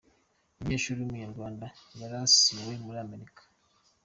Umunyeshuri 0.57 0.97
w’Umunyarwanda 0.99 1.65
yarasiwe 1.99 2.73
muri 2.83 2.97
Amerika 3.05 3.41